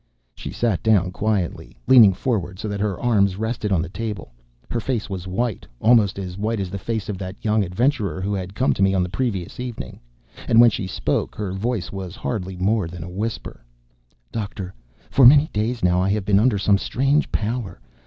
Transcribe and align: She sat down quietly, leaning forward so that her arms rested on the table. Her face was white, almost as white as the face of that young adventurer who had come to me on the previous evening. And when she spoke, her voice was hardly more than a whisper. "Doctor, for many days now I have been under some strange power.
She 0.33 0.49
sat 0.51 0.81
down 0.81 1.11
quietly, 1.11 1.77
leaning 1.85 2.11
forward 2.11 2.57
so 2.57 2.67
that 2.67 2.79
her 2.79 2.99
arms 2.99 3.35
rested 3.35 3.71
on 3.71 3.83
the 3.83 3.87
table. 3.89 4.31
Her 4.67 4.79
face 4.79 5.11
was 5.11 5.27
white, 5.27 5.67
almost 5.79 6.17
as 6.17 6.39
white 6.39 6.59
as 6.59 6.71
the 6.71 6.79
face 6.79 7.07
of 7.07 7.19
that 7.19 7.35
young 7.45 7.63
adventurer 7.63 8.19
who 8.19 8.33
had 8.33 8.55
come 8.55 8.73
to 8.73 8.81
me 8.81 8.95
on 8.95 9.03
the 9.03 9.09
previous 9.09 9.59
evening. 9.59 9.99
And 10.47 10.59
when 10.59 10.71
she 10.71 10.87
spoke, 10.87 11.35
her 11.35 11.53
voice 11.53 11.91
was 11.91 12.15
hardly 12.15 12.55
more 12.57 12.87
than 12.87 13.03
a 13.03 13.09
whisper. 13.11 13.63
"Doctor, 14.31 14.73
for 15.11 15.23
many 15.23 15.51
days 15.53 15.83
now 15.83 16.01
I 16.01 16.09
have 16.09 16.25
been 16.25 16.39
under 16.39 16.57
some 16.57 16.79
strange 16.79 17.31
power. 17.31 17.79